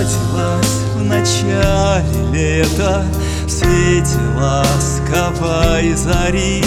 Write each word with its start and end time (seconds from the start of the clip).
родилась 0.00 0.80
в 0.96 1.02
начале 1.04 2.32
лета. 2.32 3.04
В 3.44 3.50
свете 3.50 4.16
ласковой 4.36 5.94
зари 5.94 6.64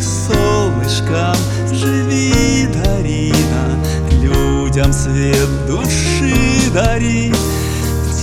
Солнышком 0.00 1.36
живи, 1.72 2.68
Дарина. 2.72 3.84
Людям 4.22 4.92
свет 4.92 5.48
души 5.66 6.70
дари. 6.72 7.32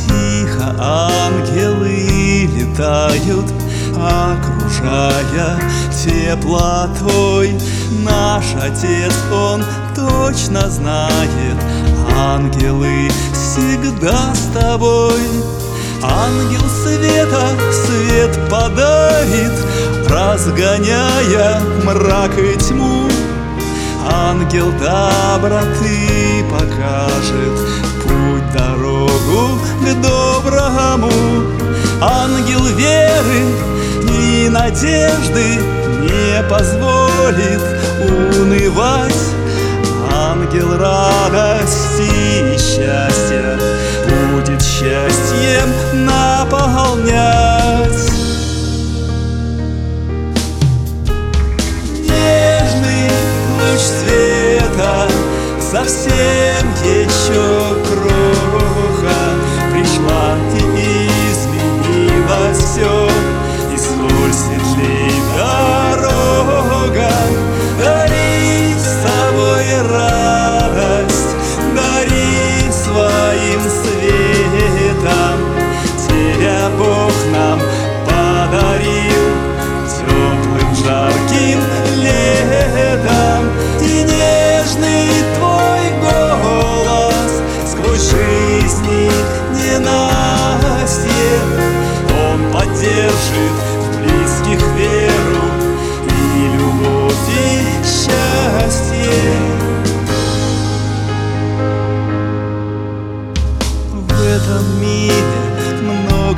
Тихо 0.07 0.75
ангелы 0.79 2.47
летают 2.55 3.51
Окружая 3.95 5.59
теплотой. 5.91 7.57
Наш 8.03 8.45
Отец, 8.61 9.13
Он 9.33 9.63
точно 9.95 10.69
знает 10.69 11.57
Ангелы 12.15 13.09
всегда 13.33 14.33
с 14.33 14.53
тобой. 14.53 15.21
Ангел 16.03 16.61
света 16.83 17.49
свет 17.71 18.37
подарит 18.49 19.51
Разгоняя 20.09 21.59
мрак 21.83 22.37
и 22.37 22.55
тьму. 22.57 23.09
Ангел 24.09 24.71
доброты 24.79 26.45
покажет 26.49 27.59
Путь, 28.03 28.51
дорогу 28.53 29.59
к 29.81 30.01
доброму. 30.01 31.11
Ангел 31.99 32.63
веры 32.75 33.41
и 34.09 34.49
надежды 34.49 35.59
Не 36.01 36.43
позволит 36.49 37.61
унывать 38.39 39.36
Ангел 40.47 40.77
радости 40.77 42.03
и 42.07 42.57
счастья 42.57 43.59
Будет 44.31 44.61
счастьем 44.61 46.05
наполнять. 46.05 47.91
Нежный 52.01 53.11
луч 53.59 53.81
света 53.81 55.07
Совсем 55.59 56.65
еще 56.85 57.75
кроха 57.85 58.16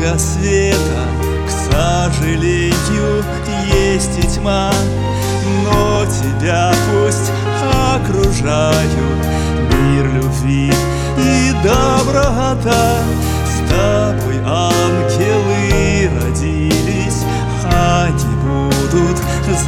много 0.09 0.19
света 0.19 1.07
К 1.45 1.73
сожалению, 1.73 3.23
есть 3.71 4.17
и 4.17 4.27
тьма 4.27 4.71
Но 5.63 6.05
тебя 6.05 6.71
пусть 6.91 7.31
окружают. 7.95 9.25
Мир 9.71 10.05
любви 10.13 10.73
и 11.17 11.51
доброта. 11.63 12.97
С 13.45 13.69
тобой 13.69 14.37
ангелы 14.45 16.09
родились 16.21 17.23
Они 17.65 18.35
будут 18.43 19.17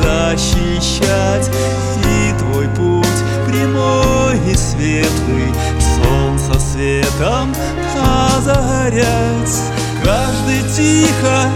защищать 0.01 1.49
И 1.97 2.33
твой 2.39 2.67
путь 2.69 3.07
прямой 3.47 4.37
и 4.51 4.55
светлый. 4.55 5.53
Солнце 5.79 6.59
светом 6.59 7.53
озарять 8.37 9.80
Каждый 10.03 10.63
тихо, 10.75 11.49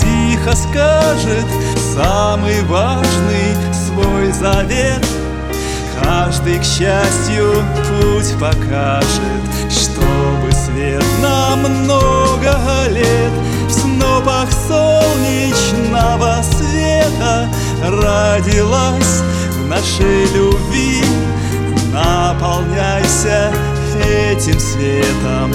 тихо 0.00 0.56
скажет 0.56 1.46
Самый 1.94 2.62
важный 2.62 3.54
свой 3.72 4.32
завет. 4.32 5.04
Каждый 6.02 6.58
к 6.58 6.64
счастью 6.64 7.62
путь 7.86 8.32
покажет 8.40 9.42
Чтобы 9.70 10.50
свет 10.52 11.04
на 11.20 11.56
много 11.56 12.88
лет. 12.88 13.32
В 13.68 13.70
снопах 13.70 14.48
солнечного 14.66 16.42
света 16.42 17.48
Родилась 17.82 19.22
в 19.58 19.66
нашей 19.66 20.24
любви 20.34 20.49
этим 24.30 24.60
светом 24.60 25.52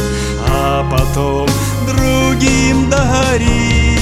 А 0.49 0.85
потом 0.91 1.47
другим 1.87 2.89
дари 2.89 3.97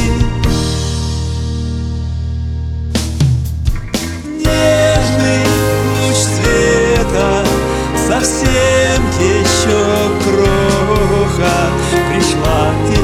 Нежный 4.26 5.46
луч 6.00 6.16
света 6.16 7.46
Совсем 8.08 9.04
еще 9.20 10.10
кроха 10.24 11.70
Пришла 12.10 12.72
и 12.90 13.03